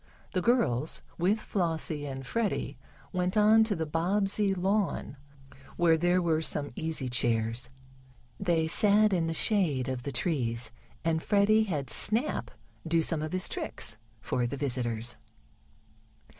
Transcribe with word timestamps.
The 0.31 0.41
girls, 0.41 1.03
with 1.19 1.39
Flossie 1.39 2.07
and 2.07 2.25
Freddie, 2.25 2.75
went 3.13 3.37
on 3.37 3.61
the 3.61 3.85
Bobbsey 3.85 4.51
lawn, 4.55 5.15
where 5.77 5.95
there 5.95 6.19
were 6.23 6.41
some 6.41 6.71
easy 6.75 7.07
chairs. 7.07 7.69
They 8.39 8.65
sat 8.65 9.13
in 9.13 9.27
the 9.27 9.33
shade 9.35 9.87
of 9.87 10.01
the 10.01 10.11
trees, 10.11 10.71
and 11.05 11.21
Freddie 11.21 11.65
had 11.65 11.91
Snap 11.91 12.49
do 12.87 13.03
some 13.03 13.21
of 13.21 13.31
his 13.31 13.47
tricks 13.47 13.97
for 14.21 14.47
the 14.47 14.57
visitors. 14.57 15.17